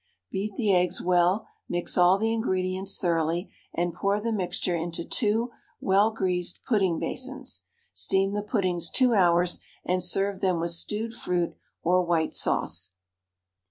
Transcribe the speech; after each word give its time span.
Beat 0.31 0.55
the 0.55 0.73
eggs 0.73 0.99
well, 0.99 1.45
mix 1.69 1.95
all 1.95 2.17
the 2.17 2.33
ingredients 2.33 2.97
thoroughly, 2.97 3.51
and 3.71 3.93
pour 3.93 4.19
the 4.19 4.31
mixture 4.31 4.75
into 4.75 5.05
2 5.05 5.51
well 5.79 6.09
greased 6.09 6.63
pudding 6.63 6.97
basins; 6.97 7.65
steam 7.93 8.33
the 8.33 8.41
puddings 8.41 8.89
2 8.89 9.13
hours, 9.13 9.59
and 9.85 10.01
serve 10.01 10.41
them 10.41 10.59
with 10.59 10.71
stewed 10.71 11.13
fruit 11.13 11.53
or 11.83 12.01
white 12.03 12.33
sauce. 12.33 12.93